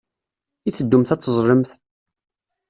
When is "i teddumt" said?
0.67-1.13